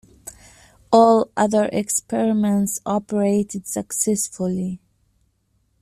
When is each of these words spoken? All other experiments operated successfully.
All 0.91 1.29
other 1.37 1.69
experiments 1.71 2.79
operated 2.87 3.67
successfully. 3.67 4.79